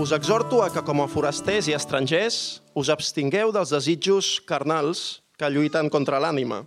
[0.00, 5.50] Us exhorto a que, com a forasters i estrangers, us abstingueu dels desitjos carnals que
[5.52, 6.62] lluiten contra l'ànima.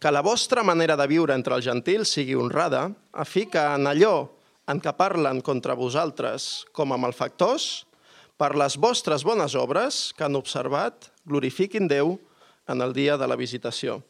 [0.00, 3.84] Que la vostra manera de viure entre els gentils sigui honrada, a fi que en
[3.90, 4.30] allò
[4.64, 7.84] en què parlen contra vosaltres com a malfactors,
[8.40, 12.16] per les vostres bones obres que han observat, glorifiquin Déu
[12.64, 14.00] en el dia de la visitació.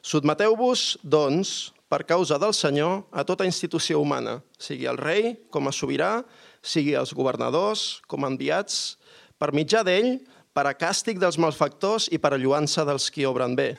[0.00, 5.74] Sotmeteu-vos, doncs, per causa del Senyor, a tota institució humana, sigui el rei com a
[5.74, 6.22] sobirà,
[6.62, 8.96] sigui els governadors com enviats,
[9.40, 10.18] per mitjà d'ell,
[10.52, 13.74] per a càstig dels malfactors i per a lluança dels qui obren bé.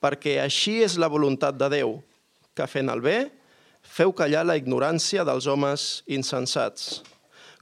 [0.00, 1.98] Perquè així és la voluntat de Déu,
[2.56, 3.18] que fent el bé,
[3.82, 7.02] feu callar la ignorància dels homes insensats.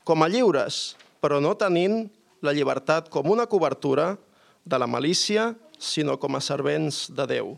[0.06, 2.06] Com a lliures, però no tenint
[2.42, 4.14] la llibertat com una cobertura
[4.64, 7.52] de la malícia, sinó com a servents de Déu.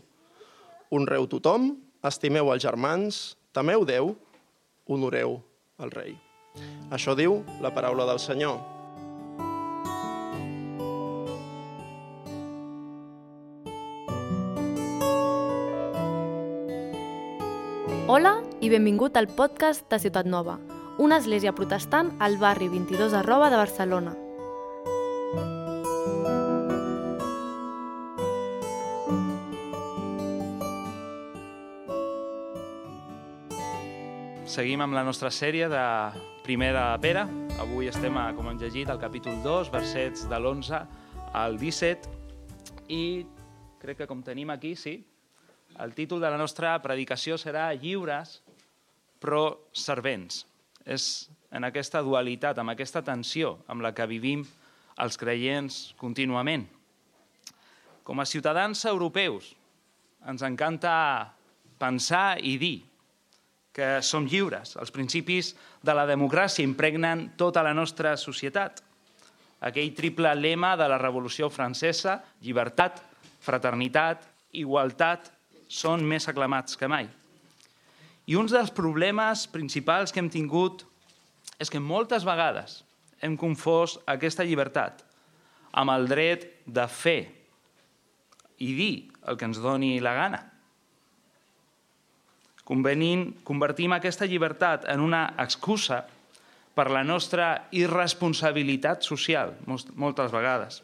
[0.91, 1.71] Honreu tothom,
[2.05, 3.21] estimeu els germans,
[3.53, 4.15] temeu Déu,
[4.89, 5.39] honoreu
[5.81, 6.30] el rei.
[6.91, 8.59] Això diu la paraula del Senyor.
[18.11, 20.57] Hola i benvingut al podcast de Ciutat Nova,
[20.99, 24.20] una església protestant al barri 22 arroba de Barcelona.
[34.51, 35.81] Seguim amb la nostra sèrie de
[36.43, 37.21] primer de Pere.
[37.63, 40.81] Avui estem, a, com hem llegit, al capítol 2, versets de l'11
[41.39, 42.11] al 17.
[42.91, 43.05] I
[43.79, 44.97] crec que com tenim aquí, sí,
[45.79, 48.41] el títol de la nostra predicació serà Lliures
[49.23, 50.43] però servents.
[50.83, 54.43] És en aquesta dualitat, amb aquesta tensió amb la que vivim
[54.99, 56.67] els creients contínuament.
[58.03, 59.53] Com a ciutadans europeus
[60.27, 60.93] ens encanta
[61.79, 62.90] pensar i dir
[63.71, 64.75] que som lliures.
[64.75, 68.81] Els principis de la democràcia impregnen tota la nostra societat.
[69.61, 72.99] Aquell triple lema de la Revolució Francesa, llibertat,
[73.41, 74.25] fraternitat,
[74.57, 75.31] igualtat,
[75.71, 77.07] són més aclamats que mai.
[78.27, 80.83] I un dels problemes principals que hem tingut
[81.61, 82.81] és que moltes vegades
[83.21, 85.05] hem confós aquesta llibertat
[85.77, 87.21] amb el dret de fer
[88.61, 88.93] i dir
[89.29, 90.41] el que ens doni la gana.
[92.71, 96.05] Convenint, convertim aquesta llibertat en una excusa
[96.71, 100.79] per la nostra irresponsabilitat social, moltes vegades.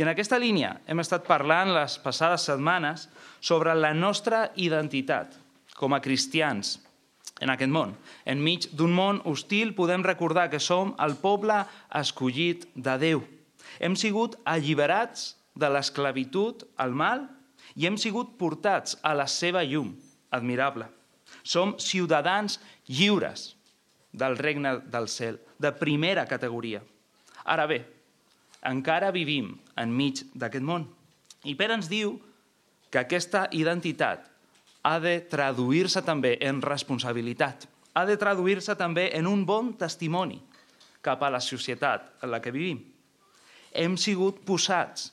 [0.00, 3.10] I en aquesta línia hem estat parlant les passades setmanes
[3.44, 5.36] sobre la nostra identitat
[5.76, 6.78] com a cristians
[7.44, 7.92] en aquest món.
[8.24, 11.60] Enmig d'un món hostil podem recordar que som el poble
[12.00, 13.24] escollit de Déu.
[13.76, 17.26] Hem sigut alliberats de l'esclavitud al mal
[17.76, 19.92] i hem sigut portats a la seva llum
[20.32, 20.88] admirable.
[21.46, 22.58] Som ciutadans
[22.90, 23.52] lliures
[24.10, 26.80] del regne del cel, de primera categoria.
[27.46, 27.84] Ara bé,
[28.66, 30.88] encara vivim enmig d'aquest món.
[31.46, 32.16] I Pere ens diu
[32.90, 34.26] que aquesta identitat
[34.86, 40.40] ha de traduir-se també en responsabilitat, ha de traduir-se també en un bon testimoni
[41.02, 42.80] cap a la societat en la que vivim.
[43.72, 45.12] Hem sigut posats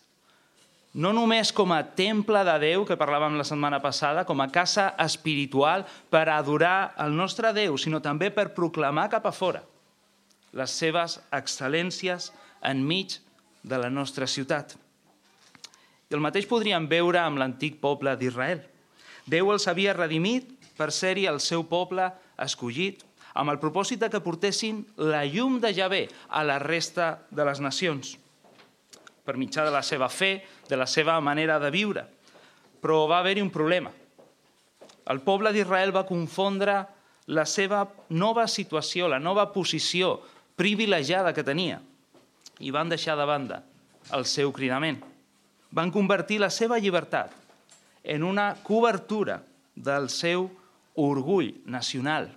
[0.94, 4.92] no només com a temple de Déu, que parlàvem la setmana passada, com a casa
[5.02, 9.64] espiritual per adorar el nostre Déu, sinó també per proclamar cap a fora
[10.54, 12.30] les seves excel·lències
[12.70, 13.18] enmig
[13.66, 14.76] de la nostra ciutat.
[16.12, 18.62] I el mateix podríem veure amb l'antic poble d'Israel.
[19.26, 23.02] Déu els havia redimit per ser-hi el seu poble escollit,
[23.34, 27.64] amb el propòsit de que portessin la llum de Javé a la resta de les
[27.66, 28.20] nacions
[29.24, 32.04] per mitjà de la seva fe, de la seva manera de viure.
[32.84, 33.92] Però va haver-hi un problema.
[35.08, 36.82] El poble d'Israel va confondre
[37.32, 40.18] la seva nova situació, la nova posició
[40.60, 41.80] privilegiada que tenia,
[42.60, 43.64] i van deixar de banda
[44.12, 45.00] el seu cridament.
[45.72, 47.32] Van convertir la seva llibertat
[48.04, 49.40] en una cobertura
[49.76, 50.50] del seu
[51.00, 52.30] orgull nacional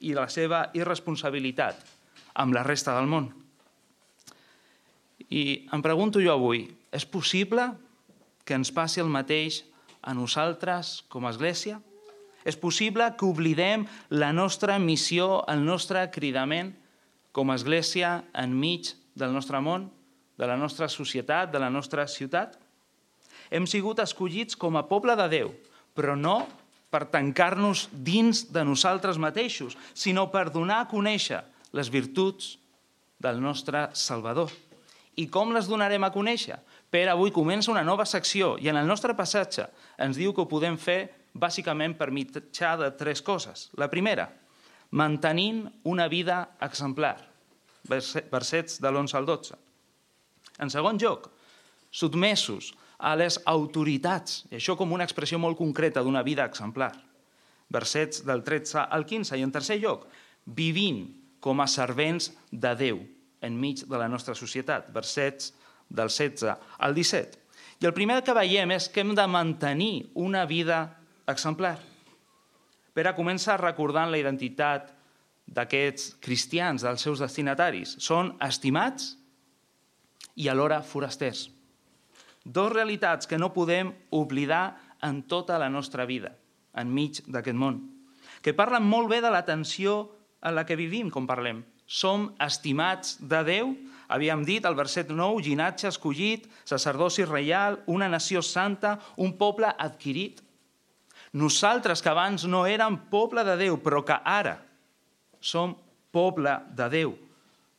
[0.00, 1.84] i la seva irresponsabilitat
[2.38, 3.28] amb la resta del món.
[5.28, 7.66] I em pregunto jo avui, és possible
[8.48, 9.62] que ens passi el mateix
[10.00, 11.82] a nosaltres com a Església?
[12.48, 16.72] És possible que oblidem la nostra missió, el nostre cridament
[17.36, 19.90] com a Església enmig del nostre món,
[20.38, 22.56] de la nostra societat, de la nostra ciutat?
[23.50, 25.52] Hem sigut escollits com a poble de Déu,
[25.92, 26.46] però no
[26.88, 31.42] per tancar-nos dins de nosaltres mateixos, sinó per donar a conèixer
[31.76, 32.56] les virtuts
[33.20, 34.48] del nostre Salvador.
[35.18, 36.56] I com les donarem a conèixer?
[36.90, 39.66] Pere avui comença una nova secció i en el nostre passatge
[39.98, 43.66] ens diu que ho podem fer bàsicament per mitjà de tres coses.
[43.76, 44.28] La primera,
[44.90, 47.16] mantenint una vida exemplar.
[47.88, 49.54] versets de l'11 al 12.
[50.60, 51.30] En segon lloc,
[51.90, 56.92] sotmesos a les autoritats, i això com una expressió molt concreta d'una vida exemplar.
[57.70, 59.38] Versets del 13 al 15.
[59.38, 60.06] I en tercer lloc,
[60.44, 61.06] vivint
[61.40, 63.06] com a servents de Déu
[63.44, 64.90] enmig de la nostra societat.
[64.94, 65.52] Versets
[65.88, 67.38] del 16 al 17.
[67.78, 70.98] I el primer que veiem és que hem de mantenir una vida
[71.30, 71.76] exemplar.
[72.92, 74.90] Pere comença recordant la identitat
[75.46, 77.94] d'aquests cristians, dels seus destinataris.
[78.02, 79.14] Són estimats
[80.36, 81.46] i alhora forasters.
[82.44, 86.32] Dos realitats que no podem oblidar en tota la nostra vida,
[86.74, 87.80] enmig d'aquest món,
[88.42, 90.00] que parlen molt bé de la tensió
[90.42, 91.62] en la que vivim, com parlem.
[91.88, 93.72] Som estimats de Déu,
[94.12, 100.42] havíem dit al verset 9, llinatge escollit, sacerdoci reial, una nació santa, un poble adquirit.
[101.32, 104.58] Nosaltres, que abans no érem poble de Déu, però que ara
[105.40, 105.72] som
[106.12, 107.14] poble de Déu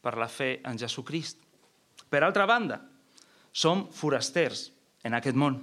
[0.02, 1.38] per la fe en Jesucrist.
[2.10, 2.80] Per altra banda,
[3.54, 4.72] som forasters
[5.06, 5.60] en aquest món.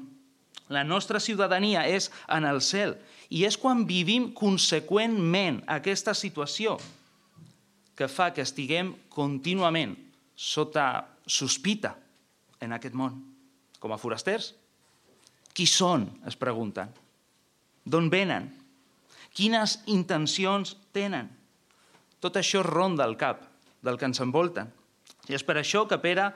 [0.70, 2.96] La nostra ciutadania és en el cel
[3.30, 6.76] i és quan vivim conseqüentment aquesta situació
[7.96, 9.96] que fa que estiguem contínuament
[10.36, 11.94] sota sospita
[12.60, 13.16] en aquest món.
[13.80, 14.52] Com a forasters,
[15.56, 16.92] qui són, es pregunten.
[17.86, 18.50] D'on venen?
[19.36, 21.30] Quines intencions tenen?
[22.20, 23.44] Tot això ronda el cap
[23.84, 24.68] del que ens envolten.
[25.28, 26.28] I és per això que Pere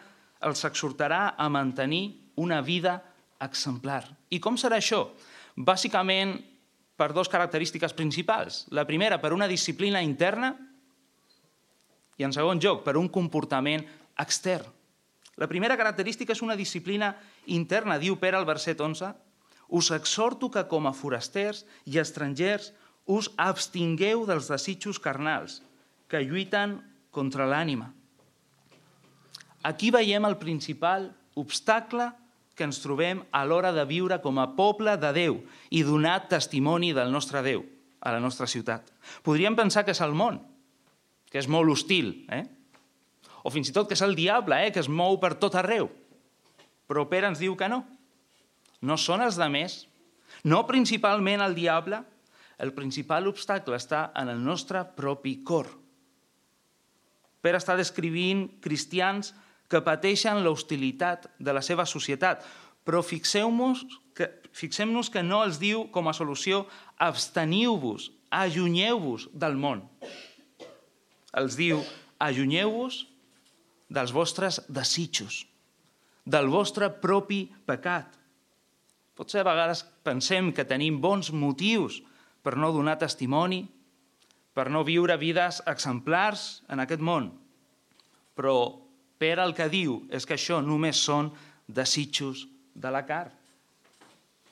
[0.47, 2.97] els exhortarà a mantenir una vida
[3.41, 4.05] exemplar.
[4.31, 5.03] I com serà això?
[5.57, 6.39] Bàsicament
[6.97, 8.67] per dues característiques principals.
[8.77, 10.53] La primera, per una disciplina interna
[12.21, 13.87] i, en segon lloc, per un comportament
[14.21, 14.69] extern.
[15.41, 17.15] La primera característica és una disciplina
[17.49, 19.15] interna, diu Pere al verset 11.
[19.73, 22.75] Us exhorto que com a forasters i estrangers
[23.09, 25.63] us abstingueu dels desitjos carnals
[26.11, 26.77] que lluiten
[27.15, 27.89] contra l'ànima.
[29.65, 31.09] Aquí veiem el principal
[31.41, 32.11] obstacle
[32.59, 35.41] que ens trobem a l'hora de viure com a poble de Déu
[35.73, 37.65] i donar testimoni del nostre Déu
[38.01, 38.85] a la nostra ciutat.
[39.25, 40.41] Podríem pensar que és el món,
[41.31, 42.45] que és molt hostil, eh?
[43.43, 44.73] o fins i tot que és el diable, eh?
[44.75, 45.89] que es mou per tot arreu.
[46.91, 47.85] Però Pere ens diu que no.
[48.83, 49.85] No són els de més,
[50.45, 52.03] no principalment el diable,
[52.61, 55.71] el principal obstacle està en el nostre propi cor.
[57.41, 59.33] Pere està descrivint cristians
[59.71, 62.43] que pateixen l'hostilitat de la seva societat,
[62.85, 63.87] però fixeu-nos
[64.17, 66.67] que, fixem que no els diu com a solució
[66.99, 69.87] absteniu-vos, allunyeu-vos del món
[71.37, 71.83] els diu,
[72.19, 73.05] allunyeu-vos
[73.91, 75.45] dels vostres desitjos,
[76.25, 78.17] del vostre propi pecat.
[79.19, 82.01] Potser a vegades pensem que tenim bons motius
[82.43, 83.65] per no donar testimoni,
[84.55, 87.31] per no viure vides exemplars en aquest món.
[88.35, 88.57] Però
[89.21, 91.29] Pere el que diu és que això només són
[91.69, 93.35] desitjos de la carn.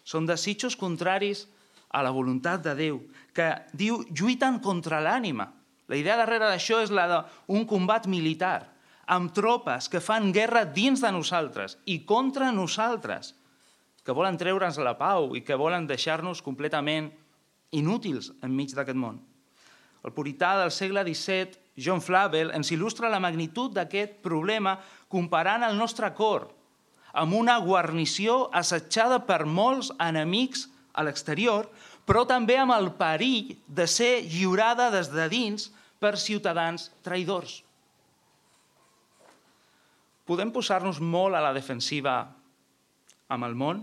[0.05, 1.47] Són desitjos contraris
[1.89, 2.99] a la voluntat de Déu,
[3.33, 5.49] que diu lluiten contra l'ànima.
[5.89, 8.69] La idea darrere d'això és la d'un combat militar,
[9.09, 13.33] amb tropes que fan guerra dins de nosaltres i contra nosaltres,
[14.05, 17.09] que volen treure'ns la pau i que volen deixar-nos completament
[17.73, 19.19] inútils enmig d'aquest món.
[20.05, 24.77] El purità del segle XVII, John Flavel, ens il·lustra la magnitud d'aquest problema
[25.09, 26.51] comparant el nostre cor
[27.19, 31.67] amb una guarnició assetjada per molts enemics a l'exterior,
[32.07, 35.69] però també amb el perill de ser lliurada des de dins
[35.99, 37.63] per ciutadans traïdors.
[40.29, 42.19] Podem posar-nos molt a la defensiva
[43.33, 43.81] amb el món,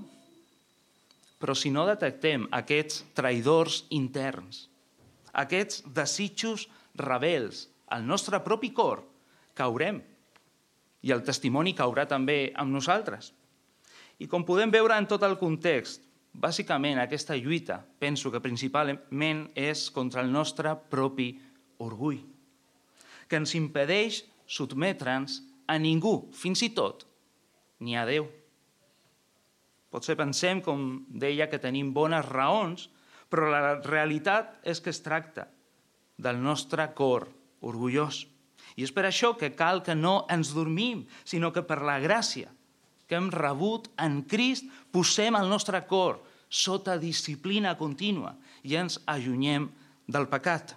[1.41, 4.67] però si no detectem aquests traïdors interns,
[5.34, 6.67] aquests desitjos
[7.01, 9.03] rebels al nostre propi cor,
[9.53, 10.00] caurem.
[11.05, 13.29] I el testimoni caurà també amb nosaltres.
[14.17, 16.01] I com podem veure en tot el context,
[16.34, 21.29] bàsicament aquesta lluita, penso que principalment és contra el nostre propi
[21.82, 22.22] orgull,
[23.27, 27.05] que ens impedeix sotmetre'ns a ningú, fins i tot,
[27.79, 28.27] ni a Déu.
[29.89, 32.89] Potser pensem, com deia, que tenim bones raons,
[33.32, 35.48] però la realitat és que es tracta
[36.17, 37.29] del nostre cor
[37.65, 38.25] orgullós.
[38.75, 42.51] I és per això que cal que no ens dormim, sinó que per la gràcia
[43.08, 49.70] que hem rebut en Crist posem el nostre cor sota disciplina contínua i ens allunyem
[50.08, 50.75] del pecat.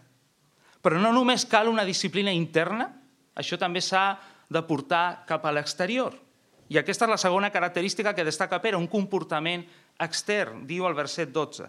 [0.82, 2.88] Però no només cal una disciplina interna,
[3.34, 4.18] això també s'ha
[4.48, 6.14] de portar cap a l'exterior.
[6.68, 9.64] I aquesta és la segona característica que destaca Pere, un comportament
[10.00, 11.68] extern, diu el verset 12.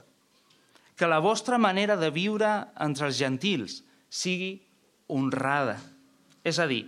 [1.00, 2.50] Que la vostra manera de viure
[2.84, 4.58] entre els gentils sigui
[5.08, 5.78] honrada.
[6.44, 6.84] És a dir,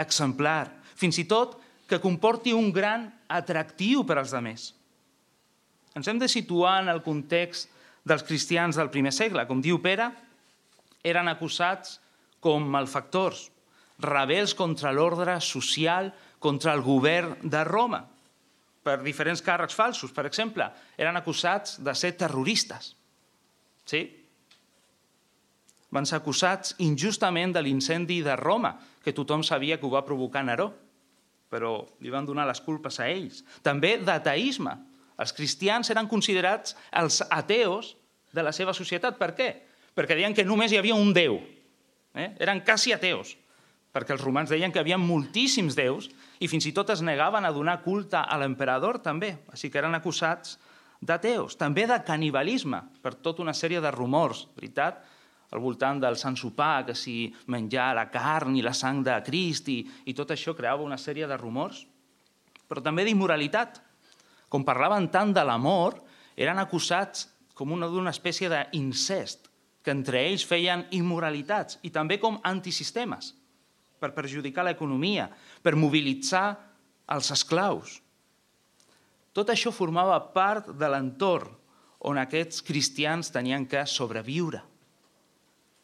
[0.00, 1.58] exemplar, fins i tot
[1.90, 4.70] que comporti un gran atractiu per als demés.
[5.96, 7.68] Ens hem de situar en el context
[8.06, 9.44] dels cristians del primer segle.
[9.48, 10.08] Com diu Pere,
[11.04, 11.98] eren acusats
[12.40, 13.48] com malfactors,
[14.00, 18.04] rebels contra l'ordre social, contra el govern de Roma,
[18.82, 20.12] per diferents càrrecs falsos.
[20.12, 20.66] Per exemple,
[20.96, 22.94] eren acusats de ser terroristes.
[23.84, 24.06] Sí?
[25.90, 30.44] Van ser acusats injustament de l'incendi de Roma, que tothom sabia que ho va provocar
[30.46, 30.70] Neró,
[31.50, 33.42] però li van donar les culpes a ells.
[33.66, 34.76] També d'ateisme.
[35.20, 37.96] Els cristians eren considerats els ateos
[38.32, 39.18] de la seva societat.
[39.18, 39.50] Per què?
[39.96, 41.40] Perquè deien que només hi havia un Déu.
[42.14, 42.32] Eh?
[42.42, 43.36] Eren quasi ateos,
[43.94, 46.08] perquè els romans deien que hi havia moltíssims déus
[46.42, 49.36] i fins i tot es negaven a donar culte a l'emperador també.
[49.52, 50.58] Així que eren acusats
[51.00, 51.56] d'ateos.
[51.58, 55.02] També de canibalisme, per tota una sèrie de rumors, veritat?
[55.50, 59.66] al voltant del Sant Sopar, que si menjar la carn i la sang de Crist,
[59.68, 61.82] i, i tot això creava una sèrie de rumors,
[62.70, 63.80] però també d'immoralitat.
[64.50, 65.98] Com parlaven tant de l'amor,
[66.38, 69.49] eren acusats com una d'una espècie d'incest,
[69.84, 73.32] que entre ells feien immoralitats, i també com antisistemes,
[74.00, 75.28] per perjudicar l'economia,
[75.62, 76.48] per mobilitzar
[77.10, 77.98] els esclaus.
[79.36, 81.52] Tot això formava part de l'entorn
[82.10, 84.62] on aquests cristians tenien que sobreviure.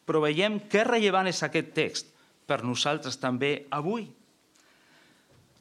[0.07, 2.13] Però veiem què rellevant és aquest text
[2.47, 4.07] per nosaltres també avui.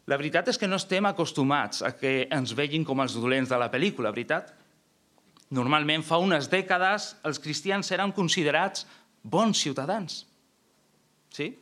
[0.07, 3.59] La veritat és que no estem acostumats a que ens vegin com els dolents de
[3.59, 4.53] la pel·lícula, veritat?
[5.55, 8.87] Normalment, fa unes dècades, els cristians eren considerats
[9.23, 10.25] bons ciutadans.
[11.31, 11.53] Sí?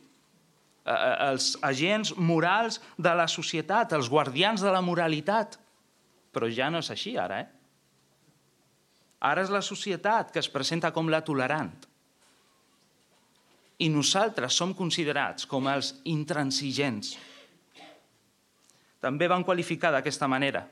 [0.85, 5.59] Els agents morals de la societat, els guardians de la moralitat.
[6.33, 7.51] Però ja no és així, ara, eh?
[9.25, 11.73] Ara és la societat que es presenta com la tolerant.
[13.81, 17.15] I nosaltres som considerats com els intransigents.
[19.01, 20.65] També van qualificar d'aquesta manera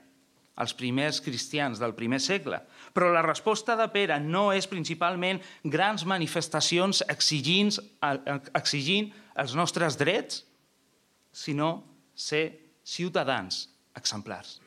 [0.62, 2.60] els primers cristians del primer segle.
[2.94, 7.74] Però la resposta de Pere no és principalment grans manifestacions exigint,
[8.54, 9.10] exigint
[9.42, 10.44] els nostres drets,
[11.34, 11.72] sinó
[12.14, 12.46] ser
[12.86, 13.66] ciutadans
[13.98, 14.60] exemplars.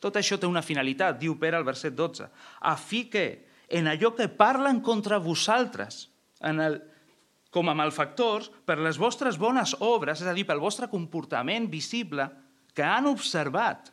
[0.00, 2.28] Tot això té una finalitat, diu Pere al verset 12,
[2.60, 3.26] a fi que
[3.72, 6.10] en allò que parlen contra vosaltres,
[6.44, 6.78] en el,
[7.50, 12.28] com a malfactors, per les vostres bones obres, és a dir, pel vostre comportament visible,
[12.76, 13.88] que han observat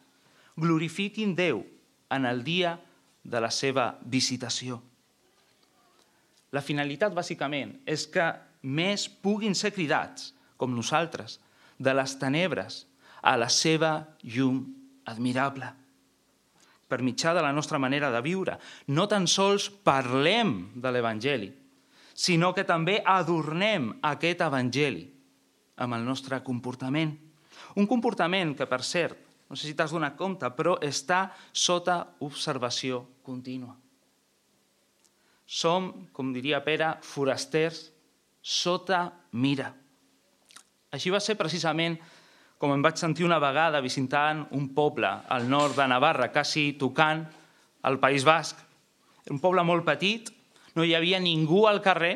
[0.60, 1.63] glorifiquin Déu
[2.12, 2.75] en el dia
[3.24, 4.80] de la seva visitació.
[6.53, 8.27] La finalitat, bàsicament, és que
[8.63, 11.39] més puguin ser cridats, com nosaltres,
[11.80, 12.84] de les tenebres
[13.24, 14.62] a la seva llum
[15.10, 15.72] admirable.
[16.88, 18.60] Per mitjà de la nostra manera de viure,
[18.94, 21.50] no tan sols parlem de l'Evangeli,
[22.13, 25.08] sinó que també adornem aquest Evangeli
[25.82, 27.15] amb el nostre comportament.
[27.82, 29.18] Un comportament que, per cert,
[29.50, 33.76] no sé si t'has donat compte, però està sota observació contínua.
[35.46, 37.90] Som, com diria Pere, forasters
[38.42, 39.70] sota mira.
[40.94, 41.98] Així va ser precisament
[42.64, 47.26] com em vaig sentir una vegada visitant un poble al nord de Navarra, quasi tocant
[47.84, 48.56] al País Basc.
[49.32, 50.30] Un poble molt petit,
[50.76, 52.14] no hi havia ningú al carrer,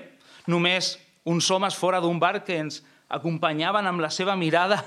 [0.48, 0.96] només
[1.28, 2.80] uns homes fora d'un bar que ens
[3.12, 4.80] acompanyaven amb la seva mirada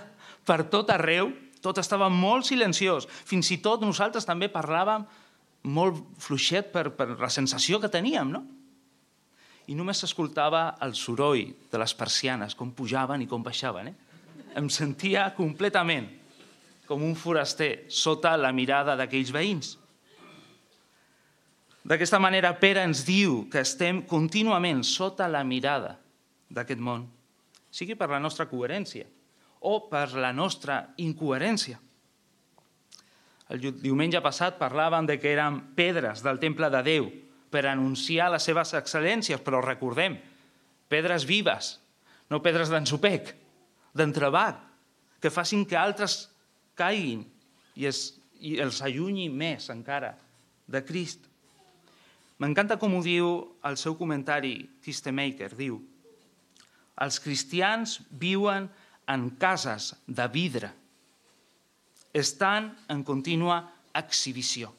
[0.48, 1.28] per tot arreu,
[1.60, 3.06] tot estava molt silenciós.
[3.06, 5.04] Fins i tot nosaltres també parlàvem
[5.68, 8.44] molt fluixet per, per la sensació que teníem, no?
[9.70, 13.92] I només s'escoltava el soroll de les persianes, com pujaven i com baixaven.
[13.92, 14.48] Eh?
[14.58, 16.08] Em sentia completament
[16.88, 19.76] com un foraster sota la mirada d'aquells veïns.
[21.86, 25.94] D'aquesta manera, Pere ens diu que estem contínuament sota la mirada
[26.50, 27.06] d'aquest món,
[27.70, 29.06] sigui per la nostra coherència,
[29.60, 31.78] o per la nostra incoherència.
[33.50, 37.08] El diumenge passat parlàvem de que eren pedres del temple de Déu
[37.50, 40.16] per anunciar les seves excel·lències, però recordem,
[40.88, 41.74] pedres vives,
[42.30, 43.34] no pedres d'ensopec,
[43.92, 44.60] d'entrebat,
[45.20, 46.30] que facin que altres
[46.78, 47.24] caiguin
[47.74, 50.14] i, es, i els allunyi més encara
[50.70, 51.26] de Crist.
[52.40, 53.34] M'encanta com ho diu
[53.66, 55.82] el seu comentari, Tistemaker, diu
[57.00, 58.68] els cristians viuen
[59.10, 60.70] en cases de vidre
[62.14, 63.62] estan en contínua
[63.94, 64.72] exhibició.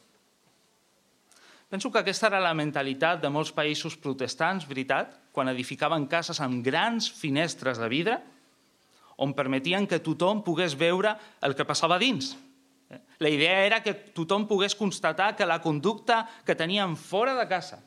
[1.71, 6.59] Penso que aquesta era la mentalitat de molts països protestants, veritat, quan edificaven cases amb
[6.65, 8.17] grans finestres de vidre,
[9.15, 12.33] on permetien que tothom pogués veure el que passava dins.
[13.23, 17.79] La idea era que tothom pogués constatar que la conducta que tenien fora de casa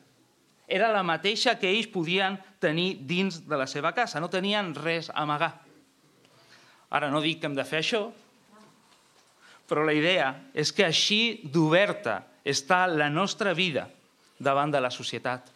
[0.65, 5.11] era la mateixa que ells podien tenir dins de la seva casa, no tenien res
[5.11, 5.64] a amagar.
[6.89, 8.03] Ara no dic que hem de fer això,
[9.65, 13.87] però la idea és que així d'oberta està la nostra vida
[14.37, 15.47] davant de la societat,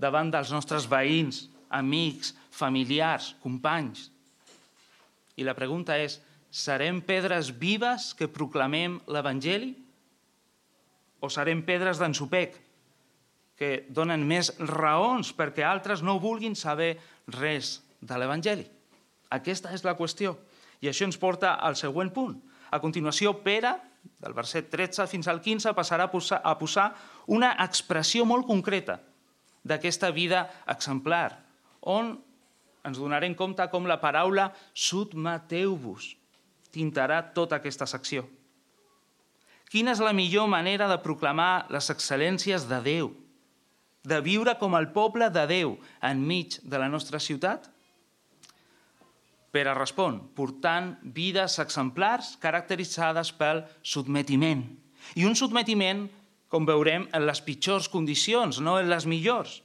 [0.00, 4.08] davant dels nostres veïns, amics, familiars, companys.
[5.38, 6.18] I la pregunta és,
[6.50, 9.70] serem pedres vives que proclamem l'Evangeli?
[11.22, 12.56] O serem pedres d'ensopec
[13.60, 16.96] que donen més raons perquè altres no vulguin saber
[17.36, 18.66] res de l'Evangeli?
[19.30, 20.36] Aquesta és la qüestió.
[20.80, 22.38] I això ens porta al següent punt.
[22.70, 23.74] A continuació, Pere,
[24.20, 26.90] del verset 13 fins al 15, passarà a posar, a posar
[27.26, 29.00] una expressió molt concreta
[29.64, 31.34] d'aquesta vida exemplar,
[31.80, 32.14] on
[32.84, 36.14] ens donarem compte com la paraula sotmeteu-vos
[36.72, 38.24] tintarà tota aquesta secció.
[39.70, 43.10] Quina és la millor manera de proclamar les excel·lències de Déu,
[44.02, 47.68] de viure com el poble de Déu enmig de la nostra ciutat?
[49.50, 54.62] Pere respon, portant vides exemplars caracteritzades pel sotmetiment.
[55.18, 56.04] I un sotmetiment,
[56.50, 59.60] com veurem, en les pitjors condicions, no en les millors.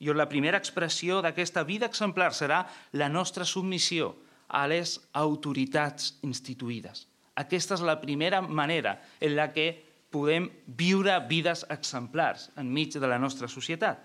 [0.00, 2.64] I on la primera expressió d'aquesta vida exemplar serà
[2.96, 4.14] la nostra submissió
[4.48, 7.06] a les autoritats instituïdes.
[7.36, 9.68] Aquesta és la primera manera en la que
[10.14, 10.46] podem
[10.78, 13.98] viure vides exemplars enmig de la nostra societat.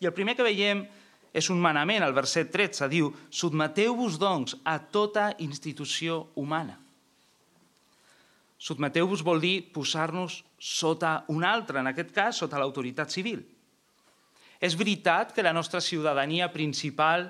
[0.00, 0.84] I el primer que veiem
[1.36, 6.78] és un manament, el verset 13 diu «Sotmeteu-vos, doncs, a tota institució humana».
[8.56, 13.42] Sotmeteu-vos vol dir posar-nos sota un altre, en aquest cas, sota l'autoritat civil.
[14.56, 17.28] És veritat que la nostra ciutadania principal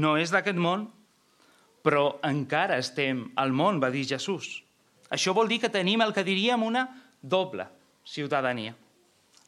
[0.00, 0.86] no és d'aquest món,
[1.84, 4.62] però encara estem al món, va dir Jesús.
[5.12, 6.88] Això vol dir que tenim el que diríem una
[7.20, 7.68] doble
[8.08, 8.72] ciutadania.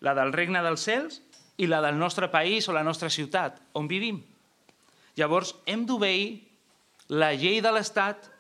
[0.05, 1.23] La del regne dels cels
[1.59, 4.23] i la del nostre país o la nostra ciutat, on vivim.
[5.19, 6.39] Llavors, hem d'obeir
[7.11, 8.31] la llei de l'Estat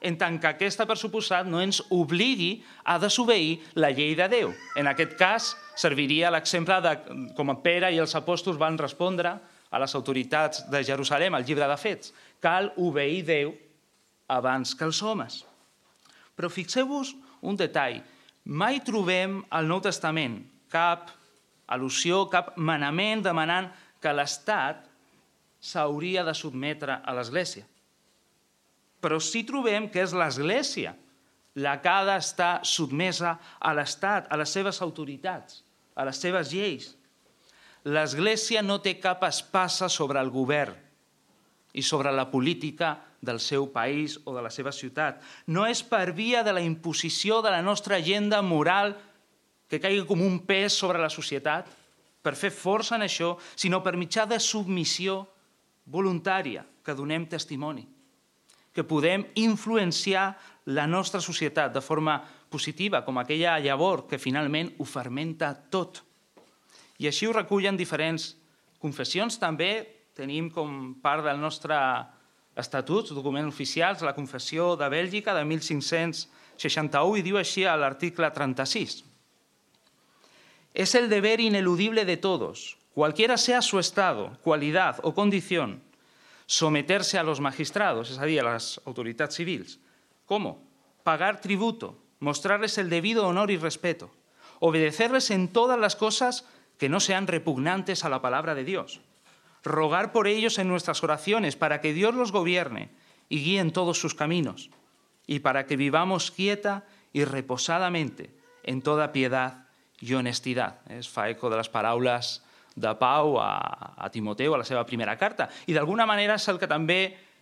[0.00, 4.52] en tant que aquesta, per suposat, no ens obligui a desobeir la llei de Déu.
[4.78, 6.94] En aquest cas, serviria l'exemple de
[7.34, 9.34] com Pere i els apòstols van respondre
[9.68, 12.12] a les autoritats de Jerusalem, al llibre de Fets.
[12.40, 13.52] Cal obeir Déu
[14.28, 15.42] abans que els homes.
[16.38, 17.98] Però fixeu-vos un detall.
[18.44, 20.38] Mai trobem al Nou Testament
[20.70, 21.10] cap
[21.68, 23.70] al·lusió, cap manament demanant
[24.02, 24.86] que l'Estat
[25.60, 27.66] s'hauria de sotmetre a l'Església.
[29.02, 30.94] Però sí trobem que és l'Església
[31.58, 35.62] la que ha d'estar sotmesa a l'Estat, a les seves autoritats,
[35.98, 36.92] a les seves lleis.
[37.88, 40.76] L'Església no té cap espasa sobre el govern
[41.74, 45.18] i sobre la política del seu país o de la seva ciutat.
[45.46, 48.94] No és per via de la imposició de la nostra agenda moral
[49.68, 51.68] que caigui com un pes sobre la societat,
[52.22, 55.20] per fer força en això, sinó per mitjà de submissió
[55.86, 57.86] voluntària que donem testimoni,
[58.72, 60.32] que podem influenciar
[60.68, 66.02] la nostra societat de forma positiva, com aquella llavor que finalment ho fermenta tot.
[66.98, 68.34] I així ho recullen diferents
[68.82, 69.38] confessions.
[69.38, 69.86] També
[70.18, 71.76] tenim com part del nostre
[72.58, 79.04] estatut, documents oficials, la Confessió de Bèlgica de 1561 i diu així a l'article 36.
[80.74, 85.82] Es el deber ineludible de todos, cualquiera sea su estado, cualidad o condición,
[86.46, 89.80] someterse a los magistrados, es decir, a las autoridades civiles.
[90.26, 90.62] ¿Cómo?
[91.04, 94.10] Pagar tributo, mostrarles el debido honor y respeto,
[94.60, 96.44] obedecerles en todas las cosas
[96.78, 99.00] que no sean repugnantes a la palabra de Dios,
[99.62, 102.90] rogar por ellos en nuestras oraciones para que Dios los gobierne
[103.28, 104.70] y guíe en todos sus caminos,
[105.26, 109.67] y para que vivamos quieta y reposadamente en toda piedad
[110.04, 110.84] i honestitat.
[110.98, 112.38] Es fa eco de les paraules
[112.78, 115.48] de Pau a, a Timoteu, a la seva primera carta.
[115.66, 117.00] I d'alguna manera és el que també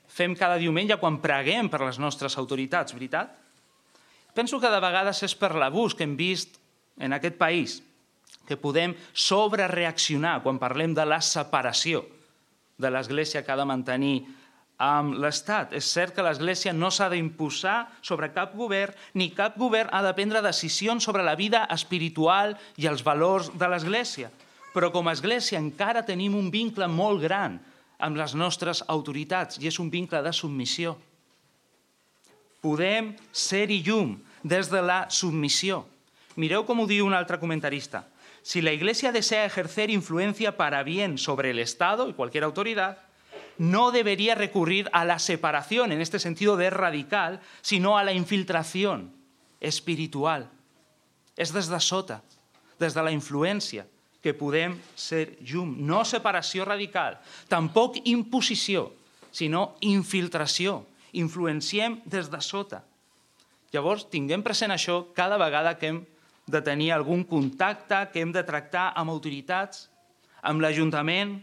[0.09, 3.35] fem cada diumenge quan preguem per les nostres autoritats, veritat?
[4.37, 6.59] Penso que de vegades és per l'abús que hem vist
[7.01, 7.81] en aquest país,
[8.47, 12.05] que podem sobrereaccionar quan parlem de la separació
[12.77, 14.17] de l'Església que ha de mantenir
[14.79, 15.73] amb l'Estat.
[15.77, 20.13] És cert que l'Església no s'ha d'imposar sobre cap govern, ni cap govern ha de
[20.17, 24.31] prendre decisions sobre la vida espiritual i els valors de l'Església.
[24.75, 27.59] Però com a Església encara tenim un vincle molt gran
[27.99, 30.97] amb les nostres autoritats i és un vincle de submissió.
[32.61, 35.85] Podem ser-hi llum des de la submissió.
[36.37, 38.05] Mireu com ho diu un altre comentarista.
[38.47, 43.06] Si la Iglesia desea ejercer influencia para bien sobre el Estado y cualquier autoridad,
[43.59, 49.13] no debería recurrir a la separación en este sentido de radical, sino a la infiltración
[49.61, 50.51] espiritual.
[51.37, 52.23] És des de sota,
[52.81, 53.85] des de la influència,
[54.25, 55.77] que podem ser llum.
[55.87, 58.91] No separació radical, tampoc imposició,
[59.31, 60.87] sinó infiltració.
[61.17, 62.83] influenciem des de sota.
[63.73, 66.03] Llavors, tinguem present això cada vegada que hem
[66.47, 69.89] de tenir algun contacte, que hem de tractar amb autoritats,
[70.43, 71.39] amb l'Ajuntament,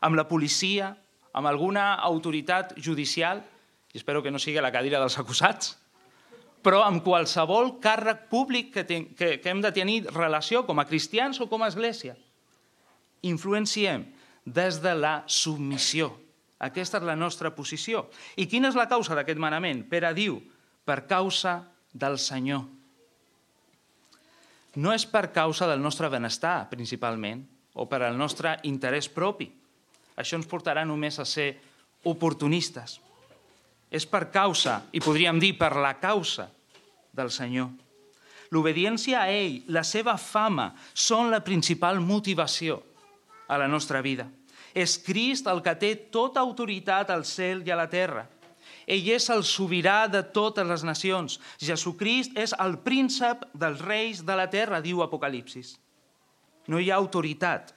[0.00, 0.96] amb la policia,
[1.38, 3.44] amb alguna autoritat judicial,
[3.94, 5.76] i espero que no sigui la cadira dels acusats,
[6.66, 10.86] però amb qualsevol càrrec públic que, ten, que, que hem de tenir relació com a
[10.88, 12.16] cristians o com a església.
[13.22, 14.08] Influenciem
[14.44, 16.10] des de la submissió.
[16.58, 18.08] Aquesta és la nostra posició.
[18.34, 19.84] I quina és la causa d'aquest manament?
[19.86, 20.40] Pere diu,
[20.82, 21.60] per causa
[21.94, 22.64] del Senyor.
[24.74, 27.46] No és per causa del nostre benestar, principalment,
[27.78, 29.52] o per al nostre interès propi.
[30.18, 31.52] Això ens portarà només a ser
[32.04, 32.98] oportunistes
[33.90, 36.48] és per causa, i podríem dir per la causa
[37.16, 37.70] del Senyor.
[38.52, 42.80] L'obediència a ell, la seva fama, són la principal motivació
[43.48, 44.28] a la nostra vida.
[44.76, 48.26] És Crist el que té tota autoritat al cel i a la terra.
[48.88, 51.36] Ell és el sobirà de totes les nacions.
[51.60, 55.76] Jesucrist és el príncep dels reis de la terra, diu Apocalipsis.
[56.68, 57.74] No hi ha autoritat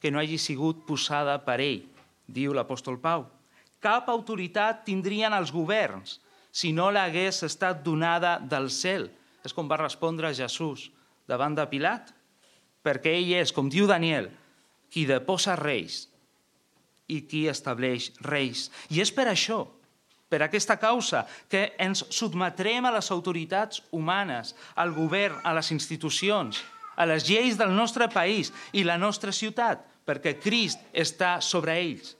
[0.00, 1.84] que no hagi sigut posada per ell,
[2.26, 3.26] diu l'apòstol Pau.
[3.80, 6.18] Cap autoritat tindrien els governs
[6.52, 9.08] si no l'hagués estat donada del cel.
[9.44, 10.90] És com va respondre Jesús
[11.28, 12.10] davant de Pilat,
[12.84, 14.28] perquè ell és, com diu Daniel,
[14.90, 16.08] qui deposa reis
[17.10, 18.68] i qui estableix reis.
[18.90, 19.62] I és per això,
[20.30, 26.60] per aquesta causa, que ens sotmetrem a les autoritats humanes, al govern, a les institucions,
[26.96, 32.16] a les lleis del nostre país i la nostra ciutat, perquè Crist està sobre ells.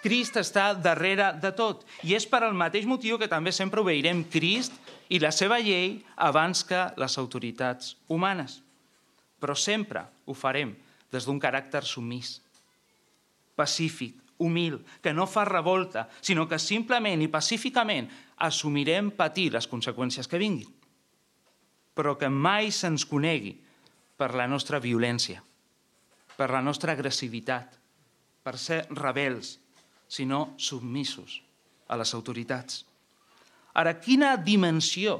[0.00, 1.82] Crist està darrere de tot.
[2.06, 4.78] I és per al mateix motiu que també sempre obeirem Crist
[5.12, 8.62] i la seva llei abans que les autoritats humanes.
[9.42, 10.72] Però sempre ho farem
[11.12, 12.38] des d'un caràcter sumís,
[13.56, 18.06] pacífic, humil, que no fa revolta, sinó que simplement i pacíficament
[18.46, 20.68] assumirem patir les conseqüències que vinguin,
[21.94, 23.56] però que mai se'ns conegui
[24.18, 25.42] per la nostra violència,
[26.38, 27.74] per la nostra agressivitat,
[28.46, 29.56] per ser rebels,
[30.08, 31.40] sinó submissos
[31.90, 32.84] a les autoritats.
[33.74, 35.18] Ara, quina dimensió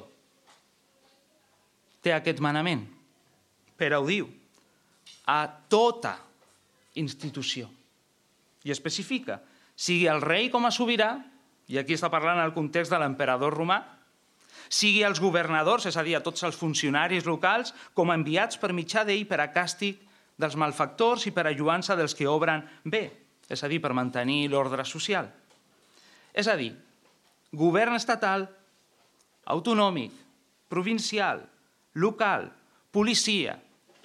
[2.02, 2.86] té aquest manament?
[3.78, 4.30] Pere ho diu,
[5.26, 6.14] a tota
[6.98, 7.68] institució.
[8.64, 9.42] I especifica,
[9.74, 11.12] sigui el rei com a sobirà,
[11.68, 13.82] i aquí està parlant el context de l'emperador romà,
[14.68, 18.74] sigui els governadors, és a dir, a tots els funcionaris locals, com a enviats per
[18.76, 20.07] mitjà d'ell per a càstig
[20.38, 21.54] dels malfactors i per a
[21.98, 23.08] dels que obren bé
[23.48, 25.28] és a dir, per mantenir l'ordre social.
[26.36, 26.70] És a dir,
[27.56, 28.44] govern estatal,
[29.48, 30.12] autonòmic,
[30.68, 31.40] provincial,
[31.96, 32.50] local,
[32.92, 33.56] policia,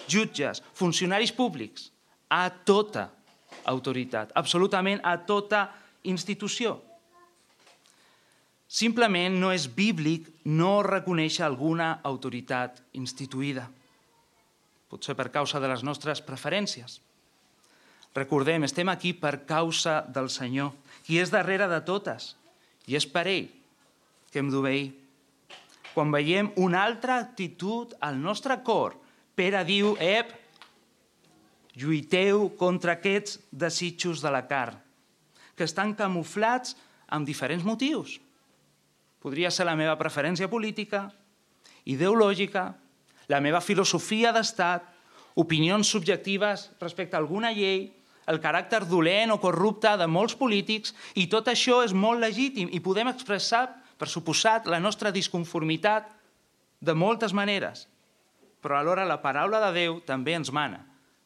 [0.08, 1.90] jutges, funcionaris públics,
[2.32, 3.10] a tota
[3.68, 5.68] autoritat, absolutament a tota
[6.08, 6.78] institució.
[8.74, 13.68] Simplement no és bíblic no reconèixer alguna autoritat instituïda.
[14.94, 17.00] Potser per causa de les nostres preferències.
[18.14, 20.70] Recordem, estem aquí per causa del Senyor,
[21.02, 22.36] qui és darrere de totes,
[22.86, 23.48] i és per ell
[24.30, 24.92] que hem d'obeir.
[25.96, 28.94] Quan veiem una altra actitud al nostre cor,
[29.34, 30.30] Pere diu, ep,
[31.74, 34.78] lluiteu contra aquests desitjos de la carn,
[35.58, 36.76] que estan camuflats
[37.10, 38.20] amb diferents motius.
[39.18, 41.08] Podria ser la meva preferència política,
[41.82, 42.68] ideològica,
[43.28, 44.84] la meva filosofia d'estat,
[45.40, 47.88] opinions subjectives respecte a alguna llei,
[48.30, 52.80] el caràcter dolent o corrupte de molts polítics i tot això és molt legítim i
[52.80, 53.66] podem expressar,
[53.98, 56.08] per suposat, la nostra disconformitat
[56.80, 57.86] de moltes maneres.
[58.64, 60.80] Però alhora la paraula de Déu també ens mana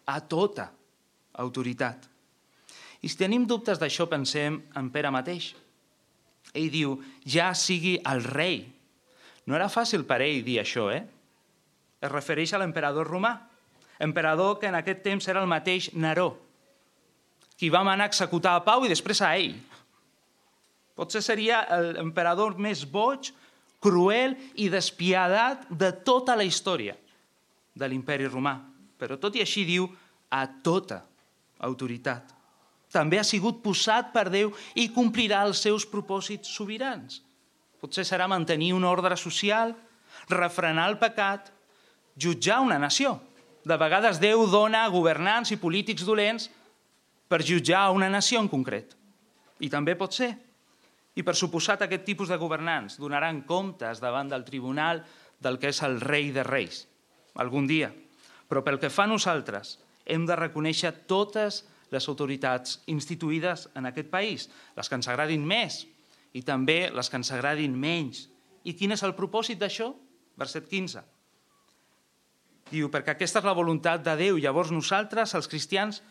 [0.07, 0.71] a tota
[1.39, 2.09] autoritat.
[3.03, 5.53] I si tenim dubtes d'això, pensem en Pere mateix.
[6.51, 8.65] Ell diu, ja sigui el rei.
[9.47, 11.05] No era fàcil per ell dir això, eh?
[11.99, 13.35] Es refereix a l'emperador romà,
[13.99, 16.31] emperador que en aquest temps era el mateix Neró,
[17.59, 19.57] qui va manar executar a Pau i després a ell.
[20.99, 21.65] Potser seria
[21.99, 23.33] l'emperador més boig,
[23.83, 26.97] cruel i despiadat de tota la història
[27.79, 28.57] de l'imperi romà.
[28.99, 29.87] Però tot i així diu
[30.35, 31.05] a tota
[31.63, 32.35] autoritat.
[32.91, 37.21] També ha sigut posat per Déu i complirà els seus propòsits sobirans.
[37.79, 39.75] Potser serà mantenir un ordre social,
[40.31, 41.53] refrenar el pecat,
[42.19, 43.19] jutjar una nació.
[43.65, 46.49] De vegades Déu dona governants i polítics dolents
[47.29, 48.95] per jutjar una nació en concret.
[49.61, 50.33] I també pot ser.
[51.19, 55.03] I per suposat aquest tipus de governants donaran comptes davant del tribunal
[55.43, 56.87] del que és el rei de reis,
[57.35, 57.91] algun dia.
[58.49, 59.77] Però pel que fa a nosaltres,
[60.07, 65.85] hem de reconèixer totes les autoritats instituïdes en aquest país, les que ens agradin més
[66.37, 68.27] i també les que ens agradin menys.
[68.65, 69.93] I quin és el propòsit d'això?
[70.39, 71.18] Verset 15.
[72.69, 74.39] Diu, perquè aquesta és la voluntat de Déu.
[74.41, 76.03] Llavors nosaltres, els cristians,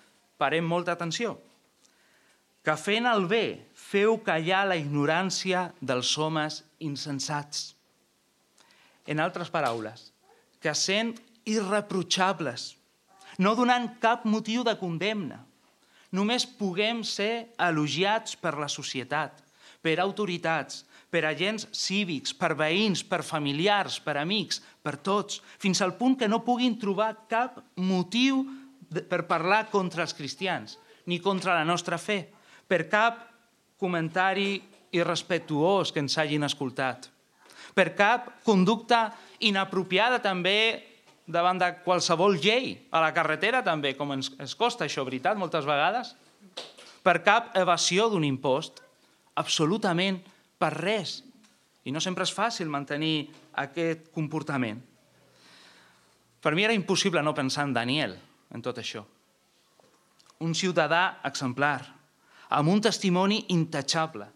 [0.42, 1.36] parem molta atenció.
[2.66, 7.74] Que fent el bé feu callar la ignorància dels homes insensats.
[9.08, 10.10] En altres paraules,
[10.60, 11.14] que sent
[11.48, 12.74] irreprotxables,
[13.40, 15.44] no donant cap motiu de condemna,
[16.12, 19.44] només puguem ser elogiats per la societat,
[19.84, 25.98] per autoritats, per agents cívics, per veïns, per familiars, per amics, per tots, fins al
[26.00, 28.46] punt que no puguin trobar cap motiu
[28.88, 30.78] per parlar contra els cristians,
[31.12, 32.22] ni contra la nostra fe,
[32.68, 33.26] per cap
[33.80, 34.62] comentari
[34.96, 37.10] irrespectuós que ens hagin escoltat,
[37.76, 39.12] per cap conducta
[39.44, 40.88] inapropiada també
[41.28, 45.68] davant de qualsevol llei, a la carretera també, com ens, ens costa això, veritat, moltes
[45.68, 46.16] vegades,
[47.04, 48.80] per cap evasió d'un impost,
[49.36, 50.22] absolutament
[50.58, 51.20] per res.
[51.88, 54.80] I no sempre és fàcil mantenir aquest comportament.
[56.42, 58.16] Per mi era impossible no pensar en Daniel,
[58.54, 59.04] en tot això.
[60.46, 61.82] Un ciutadà exemplar,
[62.54, 64.30] amb un testimoni intachable,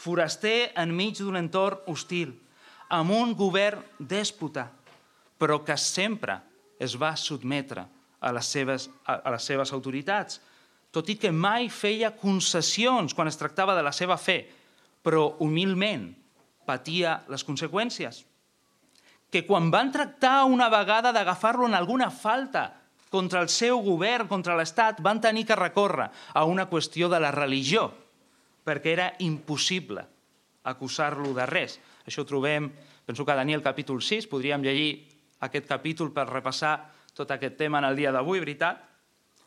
[0.00, 2.32] foraster enmig d'un entorn hostil,
[2.88, 4.68] amb un govern dèspota,
[5.38, 6.38] però que sempre
[6.80, 7.84] es va sotmetre
[8.20, 10.40] a les seves, a les seves autoritats,
[10.90, 14.42] tot i que mai feia concessions quan es tractava de la seva fe,
[15.02, 16.10] però humilment
[16.66, 18.24] patia les conseqüències.
[19.30, 24.56] Que quan van tractar una vegada d'agafar-lo en alguna falta contra el seu govern, contra
[24.58, 27.90] l'Estat, van tenir que recórrer a una qüestió de la religió,
[28.64, 30.06] perquè era impossible
[30.70, 31.78] acusar-lo de res.
[32.06, 32.70] Això ho trobem,
[33.06, 34.92] penso que a Daniel capítol 6, podríem llegir
[35.42, 36.76] aquest capítol per repassar
[37.16, 38.78] tot aquest tema en el dia d'avui, veritat?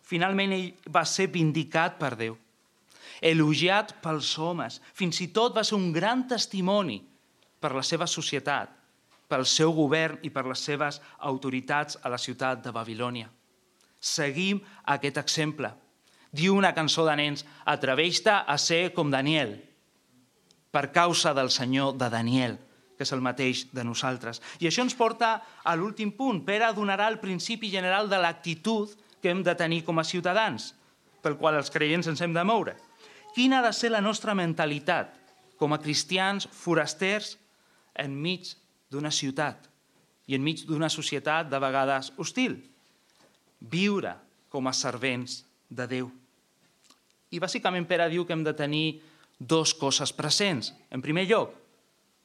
[0.04, 2.36] Finalment ell va ser vindicat per Déu,
[3.24, 7.00] elogiat pels homes, fins i tot va ser un gran testimoni
[7.64, 8.83] per la seva societat,
[9.28, 13.30] pel seu govern i per les seves autoritats a la ciutat de Babilònia.
[14.00, 14.60] Seguim
[14.96, 15.72] aquest exemple.
[16.34, 19.56] Diu una cançó de nens, atreveix-te a ser com Daniel,
[20.74, 22.58] per causa del Senyor de Daniel,
[22.98, 24.42] que és el mateix de nosaltres.
[24.60, 26.42] I això ens porta a l'últim punt.
[26.46, 28.90] Pere donarà el principi general de l'actitud
[29.22, 30.74] que hem de tenir com a ciutadans,
[31.22, 32.74] pel qual els creients ens hem de moure.
[33.38, 35.14] Quina ha de ser la nostra mentalitat
[35.62, 37.38] com a cristians forasters
[37.94, 38.50] enmig
[38.94, 39.70] d'una ciutat
[40.30, 42.60] i enmig d'una societat de vegades hostil?
[43.60, 44.14] Viure
[44.54, 46.12] com a servents de Déu.
[47.34, 49.02] I bàsicament Pere diu que hem de tenir
[49.40, 50.72] dos coses presents.
[50.94, 51.56] En primer lloc,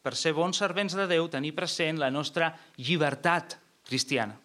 [0.04, 3.56] per ser bons servents de Déu, tenir present la nostra llibertat
[3.88, 4.36] cristiana.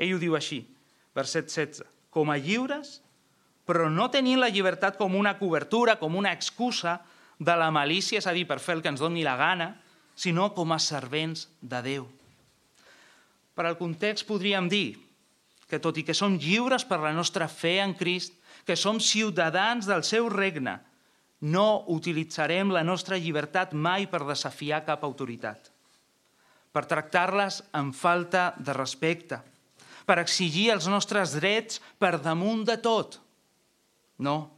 [0.00, 0.62] Ell ho diu així,
[1.14, 1.84] verset 16.
[2.10, 2.98] Com a lliures,
[3.68, 6.98] però no tenint la llibertat com una cobertura, com una excusa
[7.38, 9.74] de la malícia, és a dir, per fer el que ens doni la gana,
[10.14, 12.08] sinó com a servents de Déu.
[13.54, 14.98] Per al context podríem dir
[15.70, 18.34] que tot i que som lliures per la nostra fe en Crist,
[18.66, 20.78] que som ciutadans del seu regne,
[21.40, 25.70] no utilitzarem la nostra llibertat mai per desafiar cap autoritat,
[26.72, 29.40] per tractar-les amb falta de respecte,
[30.04, 33.20] per exigir els nostres drets per damunt de tot.
[34.20, 34.50] No,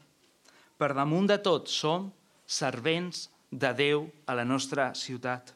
[0.81, 2.09] per damunt de tot som
[2.49, 5.53] servents de Déu a la nostra ciutat.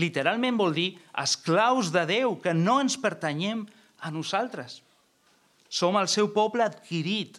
[0.00, 0.88] Literalment vol dir
[1.22, 3.62] esclaus de Déu, que no ens pertanyem
[4.00, 4.80] a nosaltres.
[5.68, 7.38] Som el seu poble adquirit,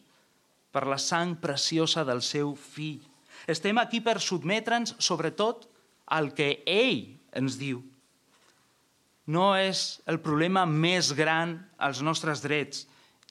[0.71, 3.03] per la sang preciosa del seu fill.
[3.47, 5.69] Estem aquí per sotmetre'ns, sobretot,
[6.11, 7.79] al que ell ens diu.
[9.25, 12.85] No és el problema més gran als nostres drets,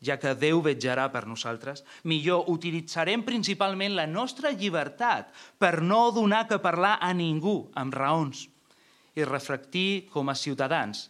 [0.04, 1.82] ja que Déu vetjarà per nosaltres.
[2.04, 8.46] Millor utilitzarem principalment la nostra llibertat per no donar que parlar a ningú amb raons
[9.14, 11.08] i reflectir com a ciutadans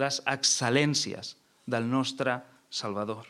[0.00, 1.34] les excel·lències
[1.66, 2.38] del nostre
[2.70, 3.26] Salvador.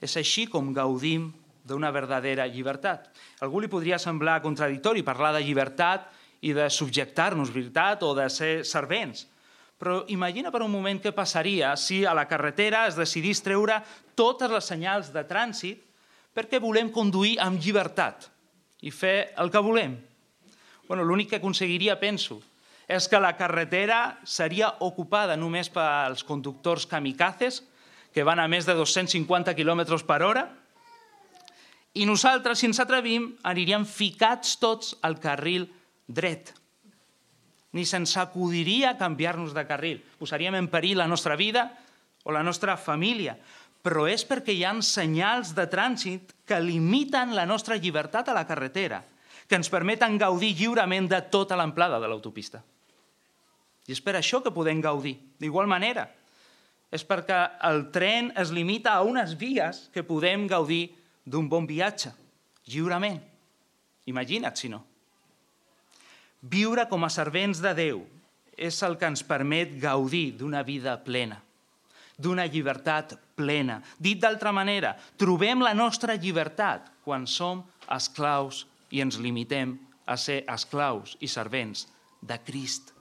[0.00, 1.30] És així com gaudim
[1.66, 3.08] d'una verdadera llibertat.
[3.42, 6.12] Algú li podria semblar contradictori parlar de llibertat
[6.46, 9.26] i de subjectar-nos, veritat, o de ser servents.
[9.76, 13.82] Però imagina per un moment què passaria si a la carretera es decidís treure
[14.16, 15.82] totes les senyals de trànsit
[16.36, 18.30] perquè volem conduir amb llibertat
[18.84, 19.96] i fer el que volem.
[20.88, 22.40] Bueno, L'únic que aconseguiria, penso,
[22.86, 27.64] és que la carretera seria ocupada només pels conductors kamikazes,
[28.14, 30.44] que van a més de 250 km per hora,
[31.96, 35.64] i nosaltres, si ens atrevim, aniríem ficats tots al carril
[36.06, 36.52] dret.
[37.72, 40.02] Ni se'ns acudiria canviar-nos de carril.
[40.20, 41.70] Posaríem en perill la nostra vida
[42.24, 43.36] o la nostra família.
[43.82, 48.46] Però és perquè hi ha senyals de trànsit que limiten la nostra llibertat a la
[48.46, 49.04] carretera,
[49.46, 52.62] que ens permeten gaudir lliurement de tota l'amplada de l'autopista.
[53.86, 55.14] I és per això que podem gaudir.
[55.38, 56.08] D'igual manera,
[56.90, 62.10] és perquè el tren es limita a unes vies que podem gaudir d'un bon viatge,
[62.66, 63.20] lliurement.
[64.06, 64.82] Imagina't si no.
[66.46, 68.04] Viure com a servents de Déu
[68.56, 71.40] és el que ens permet gaudir d'una vida plena,
[72.16, 73.80] d'una llibertat plena.
[73.98, 79.74] Dit d'altra manera, trobem la nostra llibertat quan som esclaus i ens limitem
[80.06, 81.88] a ser esclaus i servents
[82.22, 82.92] de Crist.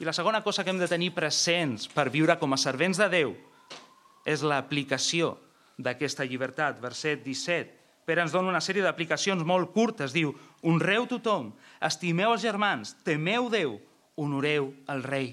[0.00, 3.08] I la segona cosa que hem de tenir presents per viure com a servents de
[3.12, 3.34] Déu
[4.28, 5.34] és l'aplicació
[5.80, 6.80] d'aquesta llibertat.
[6.80, 7.79] Verset 17.
[8.10, 10.10] Pere ens dona una sèrie d'aplicacions molt curtes.
[10.10, 10.32] Diu,
[10.66, 11.52] honreu tothom,
[11.86, 13.76] estimeu els germans, temeu Déu,
[14.18, 15.28] honoreu el rei.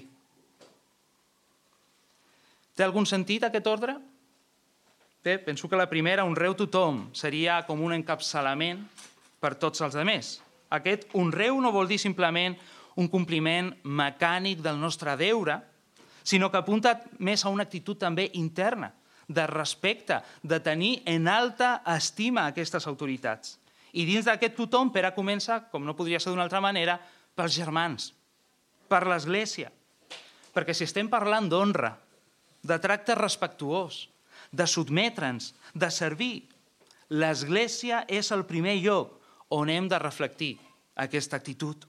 [2.78, 3.96] Té algun sentit aquest ordre?
[5.26, 8.84] Bé, penso que la primera, honreu tothom, seria com un encapçalament
[9.42, 10.36] per tots els altres.
[10.70, 12.54] Aquest honreu no vol dir simplement
[12.94, 15.58] un compliment mecànic del nostre deure,
[16.22, 18.92] sinó que apunta més a una actitud també interna,
[19.28, 23.58] de respecte, de tenir en alta estima aquestes autoritats.
[23.92, 26.98] I dins d'aquest tothom, Pere comença, com no podria ser d'una altra manera,
[27.36, 28.12] pels germans,
[28.88, 29.70] per l'Església.
[30.52, 31.94] Perquè si estem parlant d'honra,
[32.64, 34.08] de tracte respectuós,
[34.50, 36.48] de sotmetre'ns, de servir,
[37.08, 39.14] l'Església és el primer lloc
[39.54, 40.56] on hem de reflectir
[40.96, 41.86] aquesta actitud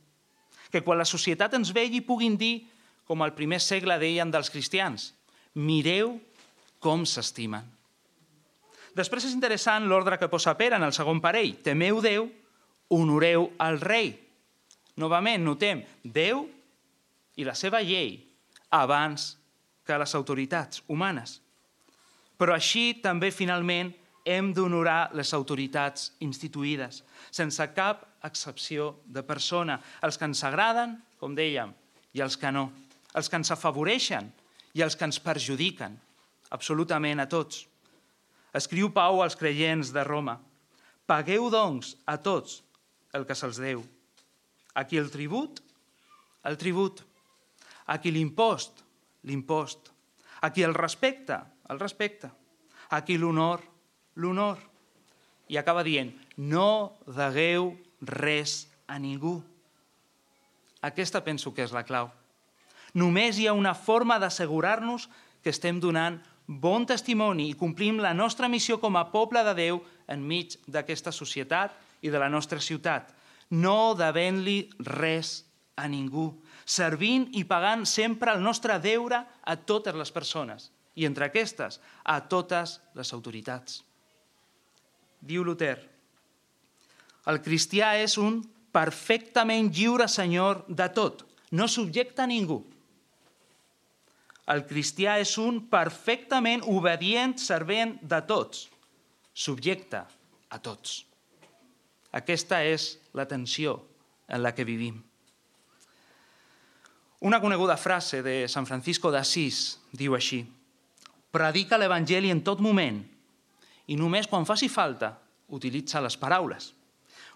[0.70, 2.68] que quan la societat ens vegi puguin dir,
[3.10, 5.14] com al primer segle deien dels cristians,
[5.58, 6.20] mireu
[6.80, 7.66] com s'estimen.
[8.96, 11.54] Després és interessant l'ordre que posa Pere en el segon parell.
[11.64, 12.28] Temeu Déu,
[12.90, 14.14] honoreu el rei.
[15.00, 16.48] Novament, notem Déu
[17.40, 18.18] i la seva llei
[18.76, 19.36] abans
[19.86, 21.40] que les autoritats humanes.
[22.40, 23.94] Però així també, finalment,
[24.30, 29.80] hem d'honorar les autoritats instituïdes, sense cap excepció de persona.
[30.04, 31.72] Els que ens agraden, com dèiem,
[32.14, 32.70] i els que no.
[33.16, 34.30] Els que ens afavoreixen
[34.78, 35.96] i els que ens perjudiquen.
[36.50, 37.66] Absolutament a tots.
[38.56, 40.40] Escriu Pau als creients de Roma.
[41.10, 42.62] Pagueu, doncs, a tots
[43.14, 43.84] el que se'ls deu.
[44.78, 45.62] Aquí el tribut,
[46.46, 47.04] el tribut.
[47.90, 48.84] Aquí l'impost,
[49.26, 49.90] l'impost.
[50.42, 52.30] Aquí el respecte, el respecte.
[52.90, 53.62] Aquí l'honor,
[54.16, 54.62] l'honor.
[55.50, 59.40] I acaba dient, no degueu res a ningú.
[60.86, 62.12] Aquesta penso que és la clau.
[62.94, 65.10] Només hi ha una forma d'assegurar-nos
[65.44, 69.84] que estem donant bon testimoni i complim la nostra missió com a poble de Déu
[70.10, 73.14] enmig d'aquesta societat i de la nostra ciutat.
[73.54, 74.64] No devent-li
[74.98, 75.44] res
[75.78, 76.32] a ningú,
[76.66, 82.18] servint i pagant sempre el nostre deure a totes les persones i entre aquestes a
[82.26, 83.84] totes les autoritats.
[85.22, 85.78] Diu Luther,
[87.30, 88.42] el cristià és un
[88.74, 92.64] perfectament lliure senyor de tot, no subjecta a ningú.
[94.50, 98.66] El cristià és un perfectament obedient servent de tots,
[99.34, 100.02] subjecte
[100.50, 101.04] a tots.
[102.18, 103.78] Aquesta és la tensió
[104.28, 104.98] en la que vivim.
[107.20, 110.46] Una coneguda frase de Sant Francisco d'Assís diu així
[111.30, 113.04] Predica l'Evangeli en tot moment
[113.90, 115.12] i només quan faci falta
[115.54, 116.72] utilitza les paraules.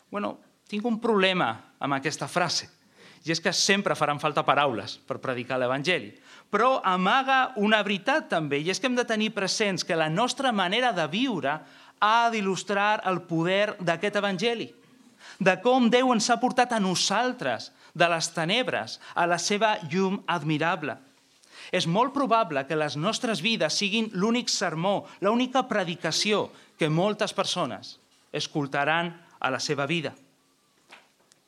[0.10, 0.38] Bueno,
[0.70, 2.70] tinc un problema amb aquesta frase,
[3.26, 6.12] i és que sempre faran falta paraules per predicar l'Evangeli.
[6.54, 10.52] Però amaga una veritat també, i és que hem de tenir presents que la nostra
[10.54, 11.58] manera de viure
[12.04, 14.68] ha d'il·lustrar el poder d'aquest Evangeli,
[15.40, 20.20] de com Déu ens ha portat a nosaltres de les tenebres a la seva llum
[20.28, 20.98] admirable.
[21.74, 27.98] És molt probable que les nostres vides siguin l'únic sermó, l'única predicació que moltes persones
[28.34, 30.14] escoltaran a la seva vida.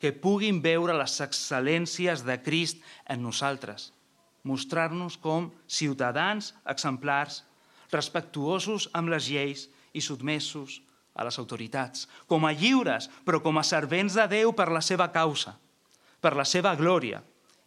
[0.00, 3.92] Que puguin veure les excel·lències de Crist en nosaltres.
[4.46, 7.42] Mostrar-nos com ciutadans exemplars,
[7.90, 9.66] respectuosos amb les lleis
[9.96, 10.80] i sotmesos
[11.16, 12.06] a les autoritats.
[12.30, 15.56] Com a lliures, però com a servents de Déu per la seva causa,
[16.20, 17.22] per la seva glòria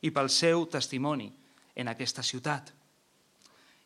[0.06, 1.28] i pel seu testimoni
[1.76, 2.72] en aquesta ciutat.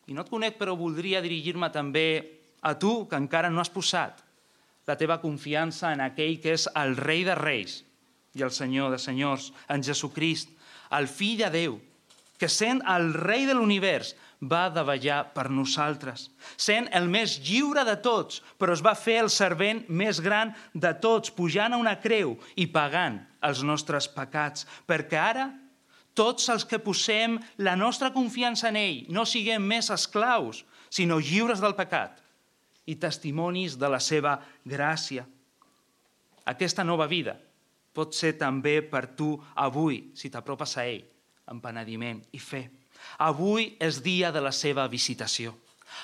[0.06, 2.06] I no et conec, però voldria dirigir-me també
[2.62, 4.20] a tu, que encara no has posat
[4.86, 7.80] la teva confiança en aquell que és el rei de reis
[8.36, 10.50] i el senyor de senyors, en Jesucrist,
[10.92, 11.78] el fill de Déu,
[12.38, 14.14] que sent el rei de l'univers
[14.44, 19.30] va davallar per nosaltres, sent el més lliure de tots, però es va fer el
[19.32, 25.20] servent més gran de tots, pujant a una creu i pagant els nostres pecats, perquè
[25.20, 25.46] ara
[26.14, 31.62] tots els que posem la nostra confiança en ell no siguem més esclaus, sinó lliures
[31.62, 32.20] del pecat
[32.86, 34.36] i testimonis de la seva
[34.68, 35.24] gràcia.
[36.44, 37.38] Aquesta nova vida
[37.94, 41.02] pot ser també per tu avui, si t'apropes a ell,
[41.50, 42.68] amb penediment i fe.
[43.18, 45.54] Avui és dia de la seva visitació.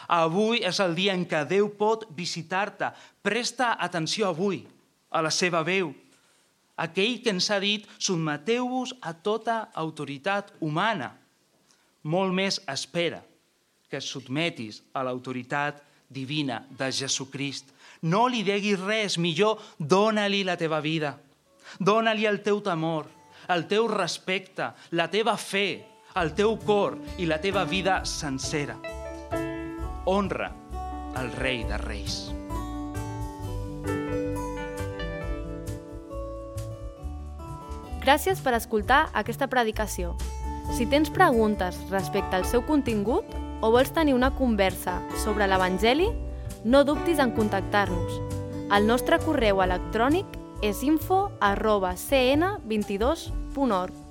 [0.07, 2.93] Avui és el dia en què Déu pot visitar-te.
[3.23, 4.63] Presta atenció avui
[5.11, 5.93] a la seva veu.
[6.81, 11.13] Aquell que ens ha dit, sotmeteu-vos a tota autoritat humana.
[12.03, 13.21] Molt més espera
[13.91, 17.67] que es sotmetis a l'autoritat divina de Jesucrist.
[18.03, 21.19] No li deguis res, millor dona-li la teva vida.
[21.79, 23.11] Dona-li el teu temor,
[23.51, 25.83] el teu respecte, la teva fe,
[26.21, 28.77] el teu cor i la teva vida sencera.
[30.07, 30.53] Honra
[31.19, 32.31] el rei de reis.
[38.01, 40.15] Gràcies per escoltar aquesta predicació.
[40.73, 43.27] Si tens preguntes respecte al seu contingut
[43.61, 46.09] o vols tenir una conversa sobre l'Evangeli,
[46.65, 48.21] no dubtis en contactar-nos.
[48.73, 54.10] El nostre correu electrònic és info arroba cn22.org.